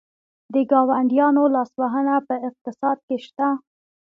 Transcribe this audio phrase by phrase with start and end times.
[0.53, 3.47] د ګاونډیانو لاسوهنه په اقتصاد کې شته؟